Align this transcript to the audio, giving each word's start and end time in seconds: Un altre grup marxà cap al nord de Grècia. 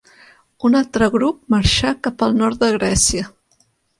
Un 0.69 0.77
altre 0.79 1.09
grup 1.15 1.37
marxà 1.55 1.93
cap 2.09 2.25
al 2.29 2.35
nord 2.39 2.61
de 2.65 2.73
Grècia. 2.79 3.29